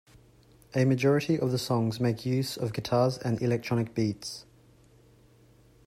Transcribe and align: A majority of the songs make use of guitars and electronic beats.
A 0.73 0.83
majority 0.83 1.37
of 1.39 1.51
the 1.51 1.59
songs 1.59 1.99
make 1.99 2.25
use 2.25 2.57
of 2.57 2.73
guitars 2.73 3.19
and 3.19 3.39
electronic 3.39 3.93
beats. 3.93 4.47